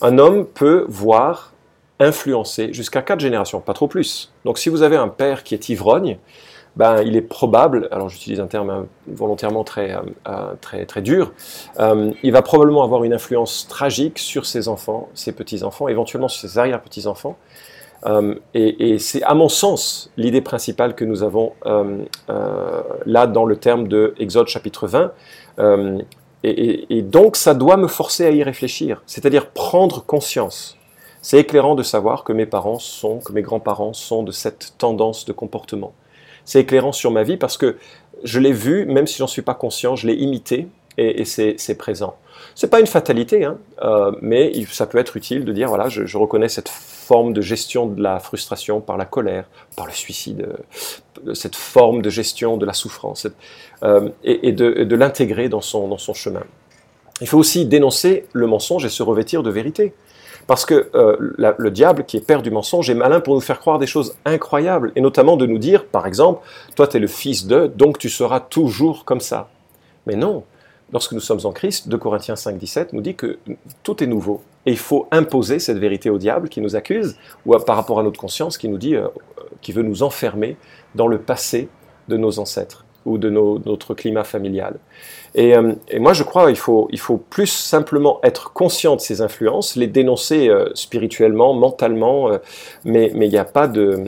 Un 0.00 0.18
homme 0.18 0.46
peut 0.46 0.86
voir 0.88 1.52
influencer 2.00 2.72
jusqu'à 2.72 3.02
quatre 3.02 3.20
générations, 3.20 3.60
pas 3.60 3.74
trop 3.74 3.88
plus. 3.88 4.32
Donc 4.44 4.58
si 4.58 4.68
vous 4.68 4.82
avez 4.82 4.96
un 4.96 5.08
père 5.08 5.42
qui 5.42 5.54
est 5.54 5.68
ivrogne, 5.68 6.18
ben, 6.76 7.02
il 7.02 7.16
est 7.16 7.22
probable, 7.22 7.88
alors 7.90 8.08
j'utilise 8.08 8.40
un 8.40 8.46
terme 8.46 8.70
euh, 8.70 8.82
volontairement 9.08 9.64
très, 9.64 9.94
euh, 9.94 10.00
euh, 10.28 10.52
très, 10.60 10.86
très 10.86 11.02
dur, 11.02 11.32
il 12.22 12.32
va 12.32 12.42
probablement 12.42 12.82
avoir 12.84 13.04
une 13.04 13.12
influence 13.12 13.66
tragique 13.68 14.18
sur 14.18 14.46
ses 14.46 14.68
enfants, 14.68 15.08
ses 15.14 15.32
petits-enfants, 15.32 15.88
éventuellement 15.88 16.28
sur 16.28 16.48
ses 16.48 16.58
arrière-petits-enfants. 16.58 17.36
et, 18.54 18.98
c'est 18.98 19.22
à 19.22 19.34
mon 19.34 19.48
sens 19.48 20.10
l'idée 20.16 20.40
principale 20.40 20.94
que 20.94 21.04
nous 21.04 21.22
avons 21.22 21.52
là 23.06 23.26
dans 23.26 23.44
le 23.44 23.56
terme 23.56 23.88
de 23.88 24.14
Exode 24.18 24.48
chapitre 24.48 24.86
20. 24.86 25.12
et, 26.44 27.02
donc 27.02 27.36
ça 27.36 27.54
doit 27.54 27.76
me 27.76 27.88
forcer 27.88 28.26
à 28.26 28.30
y 28.30 28.42
réfléchir, 28.42 29.02
c'est-à-dire 29.06 29.50
prendre 29.50 30.04
conscience. 30.04 30.76
C'est 31.22 31.38
éclairant 31.38 31.74
de 31.74 31.82
savoir 31.82 32.22
que 32.22 32.32
mes 32.32 32.46
parents 32.46 32.78
sont, 32.78 33.18
que 33.18 33.32
mes 33.32 33.42
grands-parents 33.42 33.92
sont 33.92 34.22
de 34.22 34.30
cette 34.30 34.74
tendance 34.78 35.24
de 35.24 35.32
comportement 35.32 35.92
c'est 36.48 36.60
éclairant 36.60 36.92
sur 36.92 37.10
ma 37.10 37.24
vie 37.24 37.36
parce 37.36 37.58
que 37.58 37.76
je 38.24 38.40
l'ai 38.40 38.52
vu, 38.52 38.86
même 38.86 39.06
si 39.06 39.18
j'en 39.18 39.26
suis 39.26 39.42
pas 39.42 39.52
conscient, 39.52 39.96
je 39.96 40.06
l'ai 40.06 40.14
imité 40.14 40.66
et, 40.96 41.26
c'est 41.26 41.76
présent. 41.76 42.16
C'est 42.54 42.70
pas 42.70 42.80
une 42.80 42.86
fatalité, 42.86 43.44
hein, 43.44 43.58
euh, 43.82 44.12
mais 44.22 44.52
ça 44.70 44.86
peut 44.86 44.96
être 44.96 45.16
utile 45.16 45.44
de 45.44 45.52
dire 45.52 45.68
voilà, 45.68 45.90
je, 45.90 46.16
reconnais 46.16 46.48
cette 46.48 46.70
forme 46.70 47.34
de 47.34 47.42
gestion 47.42 47.86
de 47.86 48.02
la 48.02 48.18
frustration 48.18 48.80
par 48.80 48.96
la 48.96 49.04
colère, 49.04 49.44
par 49.76 49.84
le 49.84 49.92
suicide, 49.92 50.48
euh, 51.26 51.34
cette 51.34 51.54
forme 51.54 52.00
de 52.00 52.08
gestion 52.08 52.56
de 52.56 52.64
la 52.64 52.72
souffrance, 52.72 53.28
euh, 53.82 54.08
et, 54.24 54.52
de, 54.52 54.96
l'intégrer 54.96 55.50
dans 55.50 55.60
son, 55.60 55.86
dans 55.86 55.98
son 55.98 56.14
chemin. 56.14 56.44
Il 57.20 57.28
faut 57.28 57.38
aussi 57.38 57.66
dénoncer 57.66 58.24
le 58.32 58.46
mensonge 58.46 58.86
et 58.86 58.88
se 58.88 59.02
revêtir 59.02 59.42
de 59.42 59.50
vérité. 59.50 59.92
Parce 60.48 60.64
que 60.64 60.88
euh, 60.94 61.14
le 61.58 61.70
diable, 61.70 62.04
qui 62.04 62.16
est 62.16 62.20
père 62.20 62.40
du 62.40 62.50
mensonge, 62.50 62.88
est 62.88 62.94
malin 62.94 63.20
pour 63.20 63.34
nous 63.34 63.40
faire 63.40 63.60
croire 63.60 63.78
des 63.78 63.86
choses 63.86 64.16
incroyables, 64.24 64.92
et 64.96 65.02
notamment 65.02 65.36
de 65.36 65.44
nous 65.44 65.58
dire, 65.58 65.84
par 65.84 66.06
exemple, 66.06 66.40
toi 66.74 66.88
tu 66.88 66.96
es 66.96 67.00
le 67.00 67.06
fils 67.06 67.46
de, 67.46 67.66
donc 67.66 67.98
tu 67.98 68.08
seras 68.08 68.40
toujours 68.40 69.04
comme 69.04 69.20
ça. 69.20 69.50
Mais 70.06 70.16
non, 70.16 70.44
lorsque 70.90 71.12
nous 71.12 71.20
sommes 71.20 71.40
en 71.44 71.52
Christ, 71.52 71.90
2 71.90 71.98
Corinthiens 71.98 72.34
5, 72.34 72.56
17 72.56 72.94
nous 72.94 73.02
dit 73.02 73.14
que 73.14 73.38
tout 73.82 74.02
est 74.02 74.06
nouveau. 74.06 74.42
Et 74.64 74.70
il 74.70 74.78
faut 74.78 75.06
imposer 75.10 75.58
cette 75.58 75.76
vérité 75.76 76.08
au 76.08 76.16
diable 76.16 76.48
qui 76.48 76.62
nous 76.62 76.76
accuse, 76.76 77.18
ou 77.44 77.54
par 77.58 77.76
rapport 77.76 78.00
à 78.00 78.02
notre 78.02 78.18
conscience 78.18 78.56
qui 78.56 78.70
nous 78.70 78.78
dit, 78.78 78.96
euh, 78.96 79.08
qui 79.60 79.72
veut 79.72 79.82
nous 79.82 80.02
enfermer 80.02 80.56
dans 80.94 81.08
le 81.08 81.18
passé 81.18 81.68
de 82.08 82.16
nos 82.16 82.38
ancêtres 82.38 82.86
ou 83.08 83.18
de 83.18 83.30
notre 83.30 83.94
climat 83.94 84.24
familial. 84.24 84.76
Euh, 85.36 85.74
et, 85.88 85.98
moi, 85.98 86.12
je 86.12 86.22
crois 86.22 86.46
qu'il 86.46 86.56
faut, 86.56 86.88
il 86.90 86.98
faut 86.98 87.18
plus 87.18 87.46
simplement 87.46 88.18
être 88.22 88.52
conscient 88.52 88.96
de 88.96 89.00
ces 89.00 89.20
influences, 89.20 89.76
les 89.76 89.86
dénoncer 89.86 90.48
euh, 90.48 90.70
spirituellement, 90.74 91.54
mentalement, 91.54 92.30
mais, 92.84 93.10
mais 93.14 93.26
il 93.26 93.30
n'y 93.30 93.38
a 93.38 93.44
pas, 93.44 93.68
de, 93.68 94.04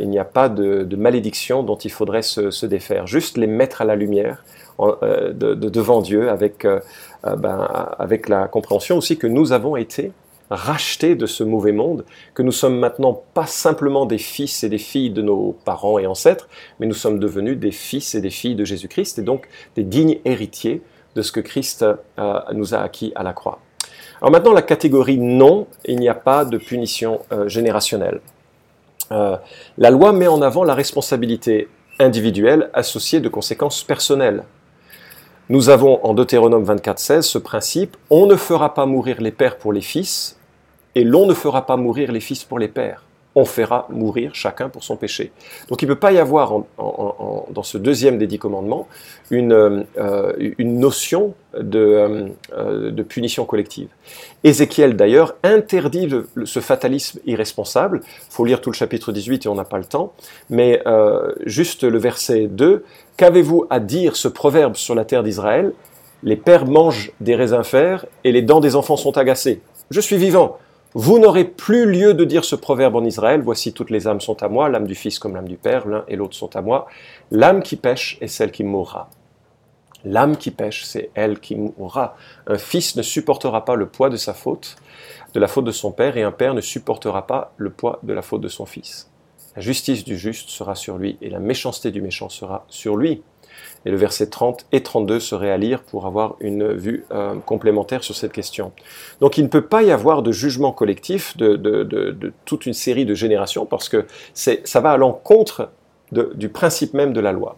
il 0.00 0.18
a 0.18 0.24
pas 0.24 0.48
de, 0.48 0.96
malédiction 0.96 1.62
dont 1.62 1.76
il 1.76 1.90
faudrait 1.90 2.22
se, 2.22 2.66
défaire. 2.66 3.06
Juste 3.06 3.36
les 3.36 3.46
mettre 3.46 3.82
à 3.82 3.84
la 3.84 3.96
lumière 3.96 4.44
de, 4.80 5.54
devant 5.54 6.00
Dieu 6.00 6.30
avec 6.30 6.66
euh, 7.26 7.36
ben, 7.36 7.68
avec 7.98 8.28
la 8.28 8.48
compréhension 8.48 8.96
aussi 8.98 9.16
que 9.16 9.28
nous 9.28 9.52
avons 9.52 9.76
été 9.76 10.10
rachetés 10.50 11.14
de 11.14 11.26
ce 11.26 11.44
mauvais 11.44 11.72
monde, 11.72 12.04
que 12.34 12.42
nous 12.42 12.52
sommes 12.52 12.78
maintenant 12.78 13.22
pas 13.34 13.46
simplement 13.46 14.06
des 14.06 14.18
fils 14.18 14.64
et 14.64 14.68
des 14.68 14.78
filles 14.78 15.10
de 15.10 15.22
nos 15.22 15.56
parents 15.64 15.98
et 15.98 16.06
ancêtres, 16.06 16.48
mais 16.78 16.86
nous 16.86 16.94
sommes 16.94 17.18
devenus 17.18 17.58
des 17.58 17.72
fils 17.72 18.14
et 18.14 18.20
des 18.20 18.30
filles 18.30 18.54
de 18.54 18.64
Jésus-Christ 18.64 19.18
et 19.18 19.22
donc 19.22 19.48
des 19.76 19.84
dignes 19.84 20.18
héritiers 20.24 20.82
de 21.14 21.22
ce 21.22 21.32
que 21.32 21.40
Christ 21.40 21.84
euh, 21.84 22.40
nous 22.52 22.74
a 22.74 22.78
acquis 22.78 23.12
à 23.14 23.22
la 23.22 23.32
croix. 23.32 23.60
Alors 24.20 24.30
maintenant, 24.30 24.52
la 24.52 24.62
catégorie 24.62 25.18
non, 25.18 25.66
il 25.84 25.98
n'y 25.98 26.08
a 26.08 26.14
pas 26.14 26.44
de 26.44 26.58
punition 26.58 27.20
euh, 27.32 27.48
générationnelle. 27.48 28.20
la 29.10 29.90
loi 29.90 30.12
met 30.12 30.28
en 30.28 30.40
avant 30.40 30.64
la 30.64 30.74
responsabilité 30.74 31.68
individuelle 31.98 32.70
associée 32.72 33.20
de 33.20 33.28
conséquences 33.28 33.84
personnelles. 33.84 34.44
Nous 35.48 35.70
avons 35.70 36.04
en 36.04 36.14
Deutéronome 36.14 36.64
24.16 36.64 37.22
ce 37.22 37.36
principe, 37.36 37.96
on 38.10 38.26
ne 38.26 38.36
fera 38.36 38.74
pas 38.74 38.86
mourir 38.86 39.20
les 39.20 39.32
pères 39.32 39.58
pour 39.58 39.72
les 39.72 39.80
fils, 39.80 40.38
et 40.94 41.02
l'on 41.02 41.26
ne 41.26 41.34
fera 41.34 41.66
pas 41.66 41.76
mourir 41.76 42.12
les 42.12 42.20
fils 42.20 42.44
pour 42.44 42.60
les 42.60 42.68
pères. 42.68 43.02
On 43.34 43.44
fera 43.44 43.86
mourir 43.90 44.34
chacun 44.34 44.68
pour 44.68 44.84
son 44.84 44.96
péché. 44.96 45.32
Donc 45.68 45.82
il 45.82 45.88
ne 45.88 45.94
peut 45.94 46.00
pas 46.00 46.12
y 46.12 46.18
avoir 46.18 46.52
dans 46.78 47.62
ce 47.62 47.78
deuxième 47.78 48.18
des 48.18 48.26
dix 48.26 48.38
commandements 48.38 48.88
une, 49.30 49.52
euh, 49.98 50.54
notion 50.58 51.34
de, 51.58 52.28
euh, 52.52 52.90
de, 52.90 53.02
punition 53.02 53.44
collective. 53.44 53.88
Ézéchiel 54.44 54.96
d'ailleurs 54.96 55.36
interdit 55.42 56.08
ce 56.44 56.60
fatalisme 56.60 57.20
irresponsable. 57.24 58.00
Il 58.04 58.34
faut 58.34 58.44
lire 58.44 58.60
tout 58.60 58.70
le 58.70 58.76
chapitre 58.76 59.12
18 59.12 59.46
et 59.46 59.48
on 59.48 59.54
n'a 59.54 59.64
pas 59.64 59.78
le 59.78 59.84
temps. 59.84 60.12
Mais 60.50 60.82
euh, 60.86 61.32
juste 61.46 61.84
le 61.84 61.98
verset 61.98 62.48
2, 62.48 62.84
Qu'avez-vous 63.16 63.66
à 63.70 63.78
dire 63.78 64.16
ce 64.16 64.28
proverbe 64.28 64.76
sur 64.76 64.94
la 64.94 65.04
terre 65.04 65.22
d'Israël? 65.22 65.72
Les 66.22 66.36
pères 66.36 66.66
mangent 66.66 67.12
des 67.20 67.34
raisins 67.34 67.62
fers 67.62 68.06
et 68.24 68.32
les 68.32 68.42
dents 68.42 68.60
des 68.60 68.74
enfants 68.74 68.96
sont 68.96 69.18
agacées. 69.18 69.60
Je 69.90 70.00
suis 70.00 70.16
vivant. 70.16 70.58
Vous 70.94 71.18
n'aurez 71.18 71.44
plus 71.44 71.90
lieu 71.90 72.12
de 72.12 72.24
dire 72.24 72.44
ce 72.44 72.54
proverbe 72.54 72.96
en 72.96 73.04
Israël. 73.04 73.40
Voici 73.42 73.72
toutes 73.72 73.88
les 73.88 74.06
âmes 74.06 74.20
sont 74.20 74.42
à 74.42 74.48
moi, 74.48 74.68
l'âme 74.68 74.86
du 74.86 74.94
Fils 74.94 75.18
comme 75.18 75.34
l'âme 75.34 75.48
du 75.48 75.56
Père, 75.56 75.88
l'un 75.88 76.04
et 76.06 76.16
l'autre 76.16 76.34
sont 76.34 76.54
à 76.54 76.60
moi. 76.60 76.86
L'âme 77.30 77.62
qui 77.62 77.76
pêche 77.76 78.18
est 78.20 78.28
celle 78.28 78.50
qui 78.50 78.62
mourra. 78.62 79.08
L'âme 80.04 80.36
qui 80.36 80.50
pêche, 80.50 80.84
c'est 80.84 81.10
elle 81.14 81.38
qui 81.38 81.54
mourra. 81.54 82.16
Un 82.46 82.58
fils 82.58 82.96
ne 82.96 83.02
supportera 83.02 83.64
pas 83.64 83.76
le 83.76 83.86
poids 83.86 84.10
de 84.10 84.16
sa 84.16 84.34
faute, 84.34 84.76
de 85.32 85.40
la 85.40 85.48
faute 85.48 85.64
de 85.64 85.70
son 85.70 85.92
père, 85.92 86.16
et 86.16 86.22
un 86.22 86.32
père 86.32 86.54
ne 86.54 86.60
supportera 86.60 87.26
pas 87.26 87.54
le 87.56 87.70
poids 87.70 88.00
de 88.02 88.12
la 88.12 88.22
faute 88.22 88.40
de 88.40 88.48
son 88.48 88.66
fils. 88.66 89.11
La 89.56 89.62
justice 89.62 90.04
du 90.04 90.16
juste 90.16 90.48
sera 90.48 90.74
sur 90.74 90.96
lui 90.96 91.18
et 91.20 91.28
la 91.28 91.38
méchanceté 91.38 91.90
du 91.90 92.00
méchant 92.00 92.28
sera 92.28 92.64
sur 92.68 92.96
lui. 92.96 93.22
Et 93.84 93.90
le 93.90 93.96
verset 93.96 94.28
30 94.28 94.66
et 94.72 94.82
32 94.82 95.20
seraient 95.20 95.50
à 95.50 95.58
lire 95.58 95.82
pour 95.82 96.06
avoir 96.06 96.36
une 96.40 96.72
vue 96.72 97.04
euh, 97.10 97.34
complémentaire 97.44 98.02
sur 98.02 98.14
cette 98.14 98.32
question. 98.32 98.72
Donc 99.20 99.36
il 99.36 99.42
ne 99.42 99.48
peut 99.48 99.66
pas 99.66 99.82
y 99.82 99.90
avoir 99.90 100.22
de 100.22 100.32
jugement 100.32 100.72
collectif 100.72 101.36
de, 101.36 102.32
toute 102.44 102.64
une 102.64 102.72
série 102.72 103.04
de 103.04 103.14
générations 103.14 103.66
parce 103.66 103.88
que 103.88 104.06
ça 104.34 104.80
va 104.80 104.92
à 104.92 104.96
l'encontre 104.96 105.70
du 106.12 106.48
principe 106.48 106.94
même 106.94 107.12
de 107.12 107.20
la 107.20 107.32
loi. 107.32 107.56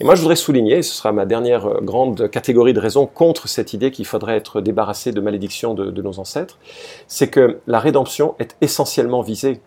Et 0.00 0.04
moi 0.04 0.16
je 0.16 0.20
voudrais 0.20 0.36
souligner, 0.36 0.82
ce 0.82 0.92
sera 0.92 1.12
ma 1.12 1.24
dernière 1.24 1.66
euh, 1.66 1.80
grande 1.80 2.28
catégorie 2.28 2.72
de 2.72 2.80
raisons 2.80 3.06
contre 3.06 3.46
cette 3.46 3.72
idée 3.72 3.92
qu'il 3.92 4.06
faudrait 4.06 4.36
être 4.36 4.60
débarrassé 4.60 5.12
de 5.12 5.20
malédiction 5.20 5.72
de 5.74 6.02
nos 6.02 6.18
ancêtres, 6.18 6.58
c'est 7.06 7.28
que 7.28 7.60
la 7.66 7.78
rédemption 7.78 8.34
est 8.40 8.56
essentiellement 8.60 9.22
visée 9.22 9.60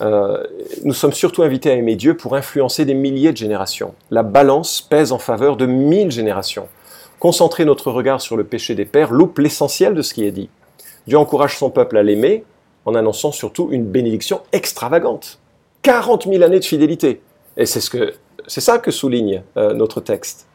euh, 0.00 0.42
nous 0.84 0.94
sommes 0.94 1.12
surtout 1.12 1.42
invités 1.42 1.70
à 1.70 1.74
aimer 1.74 1.96
Dieu 1.96 2.16
pour 2.16 2.34
influencer 2.34 2.84
des 2.84 2.94
milliers 2.94 3.32
de 3.32 3.36
générations. 3.36 3.94
La 4.10 4.22
balance 4.22 4.80
pèse 4.80 5.12
en 5.12 5.18
faveur 5.18 5.56
de 5.56 5.66
mille 5.66 6.10
générations. 6.10 6.68
Concentrer 7.18 7.64
notre 7.64 7.90
regard 7.90 8.20
sur 8.20 8.36
le 8.36 8.44
péché 8.44 8.74
des 8.74 8.84
pères 8.84 9.12
loupe 9.12 9.38
l'essentiel 9.38 9.94
de 9.94 10.02
ce 10.02 10.14
qui 10.14 10.24
est 10.24 10.32
dit. 10.32 10.48
Dieu 11.06 11.18
encourage 11.18 11.56
son 11.56 11.70
peuple 11.70 11.96
à 11.96 12.02
l'aimer 12.02 12.44
en 12.84 12.94
annonçant 12.94 13.32
surtout 13.32 13.68
une 13.70 13.84
bénédiction 13.84 14.40
extravagante. 14.52 15.38
40 15.82 16.26
000 16.28 16.42
années 16.42 16.60
de 16.60 16.64
fidélité. 16.64 17.20
Et 17.56 17.66
c'est 17.66 17.80
ce 17.80 17.90
que, 17.90 18.14
ça 18.46 18.78
que 18.78 18.90
souligne 18.90 19.42
euh, 19.56 19.74
notre 19.74 20.00
texte. 20.00 20.46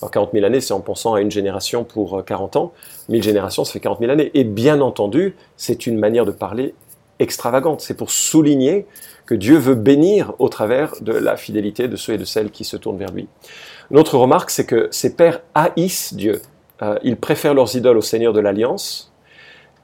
Alors 0.00 0.10
40 0.10 0.30
000 0.32 0.44
années, 0.46 0.60
c'est 0.60 0.72
en 0.72 0.80
pensant 0.80 1.14
à 1.14 1.20
une 1.20 1.30
génération 1.30 1.84
pour 1.84 2.24
40 2.24 2.56
euh, 2.56 2.58
ans. 2.58 2.72
1000 3.08 3.22
générations, 3.22 3.64
ça 3.64 3.72
fait 3.72 3.80
40 3.80 4.00
000 4.00 4.10
années. 4.10 4.30
Et 4.34 4.44
bien 4.44 4.80
entendu, 4.80 5.36
c'est 5.56 5.86
une 5.86 5.98
manière 5.98 6.24
de 6.24 6.32
parler 6.32 6.74
extravagante. 7.20 7.80
C'est 7.80 7.96
pour 7.96 8.10
souligner 8.10 8.86
que 9.26 9.36
Dieu 9.36 9.58
veut 9.58 9.76
bénir 9.76 10.32
au 10.40 10.48
travers 10.48 10.94
de 11.00 11.12
la 11.12 11.36
fidélité 11.36 11.86
de 11.86 11.94
ceux 11.94 12.14
et 12.14 12.18
de 12.18 12.24
celles 12.24 12.50
qui 12.50 12.64
se 12.64 12.76
tournent 12.76 12.98
vers 12.98 13.12
lui. 13.12 13.28
Notre 13.92 14.18
remarque, 14.18 14.50
c'est 14.50 14.66
que 14.66 14.88
ces 14.90 15.14
pères 15.14 15.40
haïssent 15.54 16.14
Dieu. 16.14 16.42
Euh, 16.82 16.98
ils 17.02 17.16
préfèrent 17.16 17.54
leurs 17.54 17.76
idoles 17.76 17.98
au 17.98 18.02
Seigneur 18.02 18.32
de 18.32 18.40
l'Alliance, 18.40 19.12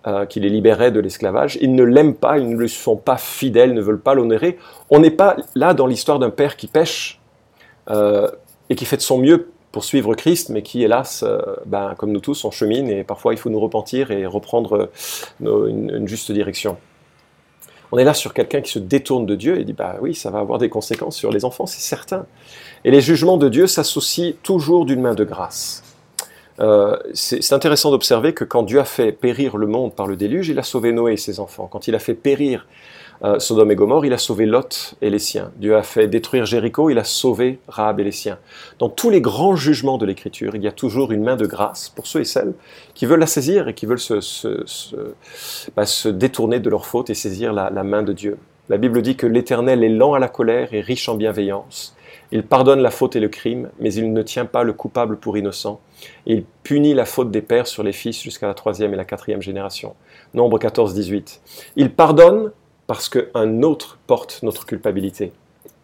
euh, 0.07 0.26
qui 0.26 0.40
les 0.40 0.49
libérait 0.49 0.90
de 0.90 1.00
l'esclavage. 1.00 1.59
Ils 1.61 1.75
ne 1.75 1.85
l'aiment 1.85 2.14
pas, 2.14 2.38
ils 2.38 2.49
ne 2.49 2.57
lui 2.57 2.69
sont 2.69 2.97
pas 2.97 3.19
fidèles, 3.19 3.75
ne 3.75 3.81
veulent 3.81 4.00
pas 4.00 4.14
l'honorer. 4.14 4.59
On 4.90 4.99
n'est 4.99 5.11
pas 5.11 5.37
là 5.55 5.75
dans 5.75 5.87
l'histoire 5.87 6.19
d'un 6.19 6.31
père 6.31 6.57
qui 6.57 6.66
pêche 6.66 7.21
euh, 7.90 8.28
et 8.71 8.75
qui 8.75 8.85
fait 8.85 8.97
de 8.97 9.02
son 9.02 9.19
mieux 9.19 9.50
pour 9.73 9.85
suivre 9.85 10.14
Christ, 10.14 10.49
mais 10.49 10.62
qui, 10.62 10.83
hélas, 10.83 11.23
ben, 11.66 11.95
comme 11.99 12.11
nous 12.11 12.21
tous, 12.21 12.45
on 12.47 12.50
chemine 12.50 12.88
et 12.88 13.05
parfois 13.05 13.35
il 13.35 13.37
faut 13.37 13.50
nous 13.50 13.61
repentir 13.61 14.11
et 14.11 14.25
reprendre 14.25 14.88
une 15.38 16.09
juste 16.09 16.33
direction. 16.33 16.78
On 17.93 17.99
est 17.99 18.05
là 18.05 18.14
sur 18.14 18.35
quelqu'un 18.35 18.61
qui 18.61 18.73
se 18.73 18.78
détourne 18.78 19.26
de 19.26 19.35
Dieu 19.35 19.59
et 19.59 19.64
dit 19.64 19.73
bah 19.73 19.97
oui, 20.00 20.14
ça 20.14 20.31
va 20.31 20.40
avoir 20.40 20.59
des 20.59 20.69
conséquences 20.69 21.16
sur 21.16 21.31
les 21.31 21.45
enfants, 21.45 21.66
c'est 21.66 21.81
certain. 21.81 22.26
Et 22.85 22.90
les 22.90 23.00
jugements 23.00 23.37
de 23.37 23.49
Dieu 23.49 23.66
s'associent 23.66 24.33
toujours 24.43 24.85
d'une 24.85 25.00
main 25.00 25.14
de 25.14 25.25
grâce. 25.25 25.83
Euh, 26.59 26.97
c'est 27.12 27.52
intéressant 27.52 27.90
d'observer 27.90 28.33
que 28.33 28.45
quand 28.45 28.62
Dieu 28.62 28.81
a 28.81 28.85
fait 28.85 29.12
périr 29.12 29.57
le 29.59 29.66
monde 29.66 29.95
par 29.95 30.07
le 30.07 30.16
déluge, 30.16 30.49
il 30.49 30.59
a 30.59 30.62
sauvé 30.62 30.93
Noé 30.93 31.12
et 31.12 31.16
ses 31.16 31.38
enfants. 31.38 31.69
Quand 31.71 31.87
il 31.87 31.95
a 31.95 31.99
fait 31.99 32.14
périr 32.14 32.66
euh, 33.25 33.38
Sodome 33.38 33.70
et 33.70 33.75
Gomorre, 33.75 34.04
il 34.04 34.12
a 34.12 34.18
sauvé 34.18 34.46
Lot 34.46 34.94
et 35.00 35.11
les 35.11 35.18
siens. 35.18 35.50
Dieu 35.56 35.76
a 35.76 35.82
fait 35.82 36.08
détruire 36.08 36.46
Jéricho, 36.46 36.90
il 36.90 36.99
a 36.99 37.04
sauvé 37.04 37.58
Rahab 37.68 38.00
et 38.00 38.04
les 38.04 38.12
siens. 38.12 38.38
Dans 38.78 38.88
tous 38.88 39.11
les 39.11 39.20
grands 39.20 39.56
jugements 39.56 39.99
de 39.99 40.06
l'Écriture, 40.06 40.54
il 40.54 40.62
y 40.62 40.68
a 40.68 40.73
toujours 40.73 41.12
une 41.12 41.23
main 41.23 41.37
de 41.37 41.46
grâce 41.46 41.88
pour 41.88 42.06
ceux 42.06 42.20
et 42.20 42.25
celles 42.25 42.54
qui 42.94 43.06
veulent 43.06 43.20
la 43.20 43.26
saisir 43.26 43.68
et 43.68 43.75
qui 43.75 43.87
veulent 43.87 43.99
se, 43.99 44.20
bah, 45.75 45.85
détourner 46.12 46.61
de 46.61 46.70
leur 46.70 46.87
faute 46.87 47.11
et 47.11 47.14
saisir 47.14 47.52
la, 47.52 47.70
la 47.70 47.85
main 47.85 48.02
de 48.02 48.12
Dieu. 48.12 48.38
La 48.68 48.78
Bible 48.78 49.00
dit 49.00 49.16
que 49.16 49.26
l'Éternel 49.26 49.85
est 49.85 49.88
lent 49.88 50.14
à 50.14 50.18
la 50.18 50.28
colère 50.28 50.75
et 50.75 50.80
riche 50.80 51.08
en 51.08 51.14
bienveillance. 51.14 51.96
Il 52.32 52.42
pardonne 52.42 52.80
la 52.80 52.90
faute 52.90 53.14
et 53.14 53.20
le 53.20 53.28
crime, 53.28 53.70
mais 53.78 53.94
il 53.94 54.12
ne 54.12 54.23
tient 54.23 54.46
pas 54.46 54.64
le 54.64 54.73
coupable 54.73 55.16
pour 55.16 55.38
innocent. 55.38 55.80
il 56.26 56.44
punit 56.64 56.94
la 56.94 57.04
faute 57.04 57.30
des 57.30 57.42
pères 57.42 57.68
sur 57.68 57.85
les 57.85 57.92
fils 57.92 58.20
jusqu'à 58.20 58.49
la 58.49 58.54
troisième 58.54 58.92
et 58.92 58.96
la 58.96 59.04
quatrième 59.04 59.42
génération. 59.42 59.94
Nombre 60.35 60.58
14, 60.58 60.94
18. 60.94 61.40
Il 61.76 61.92
pardonne 61.92 62.50
parce 62.87 63.09
qu'un 63.09 63.62
autre 63.62 63.99
porte 64.07 64.40
notre 64.43 64.66
culpabilité. 64.66 65.33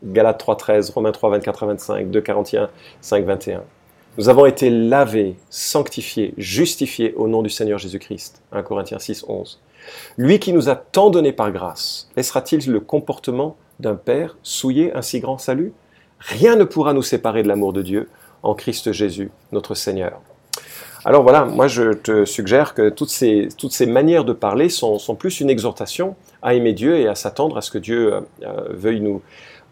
Galates 0.04 0.44
3.13, 0.44 0.92
Romains 0.92 1.12
3, 1.12 1.30
24 1.30 1.62
à 1.62 1.66
25, 1.66 2.10
2, 2.10 2.20
41, 2.20 2.70
5, 3.00 3.24
21. 3.24 3.62
Nous 4.18 4.28
avons 4.28 4.46
été 4.46 4.68
lavés, 4.68 5.36
sanctifiés, 5.48 6.34
justifiés 6.36 7.14
au 7.14 7.28
nom 7.28 7.42
du 7.42 7.50
Seigneur 7.50 7.78
Jésus-Christ. 7.78 8.42
1 8.52 8.62
Corinthiens 8.62 8.98
6, 8.98 9.24
11. 9.26 9.60
Lui 10.18 10.38
qui 10.38 10.52
nous 10.52 10.68
a 10.68 10.76
tant 10.76 11.10
donné 11.10 11.32
par 11.32 11.50
grâce, 11.50 12.10
laissera-t-il 12.16 12.70
le 12.70 12.80
comportement 12.80 13.56
d'un 13.80 13.94
Père 13.94 14.36
souiller 14.42 14.94
un 14.94 15.02
si 15.02 15.20
grand 15.20 15.38
salut? 15.38 15.72
Rien 16.18 16.56
ne 16.56 16.64
pourra 16.64 16.92
nous 16.92 17.02
séparer 17.02 17.42
de 17.42 17.48
l'amour 17.48 17.72
de 17.72 17.82
Dieu 17.82 18.08
en 18.42 18.54
Christ 18.54 18.92
Jésus, 18.92 19.30
notre 19.50 19.74
Seigneur. 19.74 20.20
Alors 21.04 21.24
voilà, 21.24 21.44
moi 21.44 21.66
je 21.66 21.92
te 21.94 22.24
suggère 22.24 22.74
que 22.74 22.88
toutes 22.88 23.10
ces, 23.10 23.48
toutes 23.58 23.72
ces 23.72 23.86
manières 23.86 24.24
de 24.24 24.32
parler 24.32 24.68
sont, 24.68 24.98
plus 25.18 25.40
une 25.40 25.50
exhortation 25.50 26.14
à 26.42 26.54
aimer 26.54 26.74
Dieu 26.74 26.96
et 26.96 27.08
à 27.08 27.16
s'attendre 27.16 27.56
à 27.56 27.60
ce 27.60 27.72
que 27.72 27.78
Dieu 27.78 28.14
euh, 28.14 28.20
euh, 28.44 28.68
veuille 28.70 29.00
nous 29.00 29.20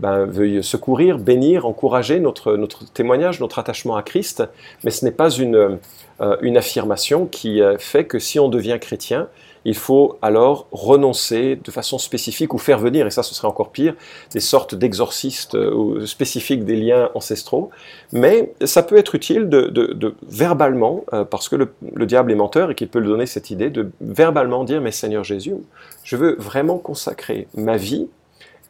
ben, 0.01 0.25
veuille 0.25 0.65
secourir, 0.65 1.19
bénir, 1.19 1.67
encourager 1.67 2.21
notre, 2.21 2.57
notre 2.57 2.91
témoignage, 2.91 3.39
notre 3.39 3.59
attachement 3.59 3.97
à 3.97 4.03
Christ, 4.03 4.43
mais 4.83 4.91
ce 4.91 5.05
n'est 5.05 5.11
pas 5.11 5.29
une, 5.31 5.79
euh, 6.21 6.37
une 6.41 6.57
affirmation 6.57 7.27
qui 7.27 7.61
fait 7.79 8.07
que 8.07 8.19
si 8.19 8.41
on 8.41 8.49
devient 8.49 8.79
chrétien, 8.81 9.29
il 9.65 9.77
faut 9.77 10.19
alors 10.23 10.67
renoncer 10.73 11.57
de 11.57 11.71
façon 11.71 11.99
spécifique 11.99 12.55
ou 12.55 12.59
faire 12.59 12.79
venir, 12.79 13.07
et 13.07 13.11
ça 13.11 13.23
ce 13.23 13.35
serait 13.35 13.49
encore 13.49 13.71
pire, 13.71 13.95
des 14.33 14.41
sortes 14.41 14.75
d'exorcistes 14.75 15.55
euh, 15.55 16.07
spécifiques 16.07 16.65
des 16.65 16.77
liens 16.77 17.11
ancestraux. 17.15 17.71
Mais 18.13 18.53
ça 18.65 18.83
peut 18.83 18.97
être 18.97 19.15
utile 19.15 19.49
de, 19.49 20.15
verbalement, 20.29 21.05
euh, 21.13 21.25
parce 21.25 21.49
que 21.49 21.57
le, 21.57 22.07
diable 22.07 22.33
est 22.33 22.37
menteur 22.37 22.71
et 22.71 22.75
qu'il 22.75 22.89
peut 22.89 22.99
lui 22.99 23.09
donner 23.09 23.27
cette 23.27 23.51
idée, 23.51 23.71
de 23.71 23.91
verbalement 24.01 24.65
dire, 24.65 24.81
mais 24.81 24.93
Seigneur 24.93 25.25
Jésus, 25.25 25.55
je 26.05 26.17
veux 26.17 26.37
vraiment 26.39 26.79
consacrer 26.79 27.47
ma 27.55 27.77
vie 27.77 28.09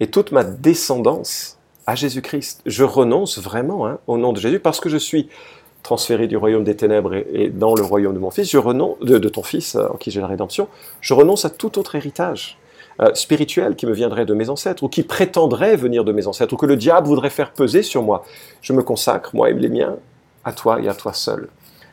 et 0.00 0.08
toute 0.08 0.32
ma 0.32 0.44
descendance 0.44 1.58
à 1.86 1.94
Jésus-Christ. 1.94 2.62
Je 2.66 2.84
renonce 2.84 3.38
vraiment 3.38 3.86
hein, 3.86 3.98
au 4.06 4.18
nom 4.18 4.32
de 4.32 4.40
Jésus 4.40 4.60
parce 4.60 4.80
que 4.80 4.88
je 4.88 4.96
suis 4.96 5.28
transféré 5.82 6.26
du 6.26 6.36
royaume 6.36 6.64
des 6.64 6.76
ténèbres 6.76 7.14
et, 7.14 7.48
dans 7.48 7.74
le 7.74 7.82
royaume 7.82 8.14
de 8.14 8.18
mon 8.18 8.30
fils, 8.30 8.50
je 8.50 8.58
renonce, 8.58 8.98
de, 9.00 9.28
ton 9.28 9.42
fils 9.42 9.74
euh, 9.74 9.88
en 9.88 9.96
qui 9.96 10.10
j'ai 10.10 10.20
la 10.20 10.26
rédemption, 10.26 10.68
je 11.00 11.14
renonce 11.14 11.44
à 11.44 11.50
tout 11.50 11.78
autre 11.78 11.94
héritage 11.94 12.58
euh, 13.00 13.14
spirituel 13.14 13.76
qui 13.76 13.86
me 13.86 13.92
viendrait 13.92 14.26
de 14.26 14.34
mes 14.34 14.50
ancêtres 14.50 14.82
ou 14.82 14.88
qui 14.88 15.02
prétendrait 15.02 15.76
venir 15.76 16.04
de 16.04 16.12
mes 16.12 16.26
ancêtres 16.26 16.54
ou 16.54 16.56
que 16.56 16.66
le 16.66 16.76
diable 16.76 17.06
voudrait 17.06 17.30
faire 17.30 17.52
peser 17.52 17.82
sur 17.82 18.02
moi. 18.02 18.24
Je 18.62 18.72
me 18.72 18.82
consacre, 18.82 19.34
moi 19.34 19.50
et 19.50 19.54
les 19.54 19.68
miens, 19.68 19.96
à 20.44 20.52
toi 20.52 20.80
et 20.80 20.88
à 20.88 20.94
toi 20.94 21.12
seul. 21.12 21.48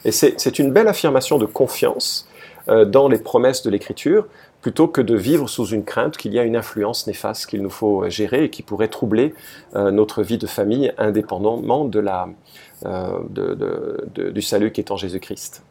Et 0.05 0.11
c'est 0.11 0.59
une 0.59 0.71
belle 0.71 0.87
affirmation 0.87 1.37
de 1.37 1.45
confiance 1.45 2.29
euh, 2.69 2.85
dans 2.85 3.07
les 3.07 3.17
promesses 3.17 3.63
de 3.63 3.69
l'Écriture, 3.69 4.27
plutôt 4.61 4.87
que 4.87 5.01
de 5.01 5.15
vivre 5.15 5.47
sous 5.47 5.65
une 5.67 5.83
crainte 5.83 6.17
qu'il 6.17 6.33
y 6.33 6.39
a 6.39 6.43
une 6.43 6.55
influence 6.55 7.07
néfaste 7.07 7.45
qu'il 7.45 7.61
nous 7.61 7.69
faut 7.69 8.09
gérer 8.09 8.45
et 8.45 8.49
qui 8.49 8.63
pourrait 8.63 8.87
troubler 8.87 9.33
notre 9.73 10.23
vie 10.23 10.39
de 10.39 10.47
famille 10.47 10.91
indépendamment 10.97 11.85
de 11.85 11.99
la, 11.99 12.27
euh, 12.85 13.19
du 14.31 14.41
salut 14.41 14.71
qui 14.71 14.81
est 14.81 14.91
en 14.91 14.97
Jésus-Christ. 14.97 15.63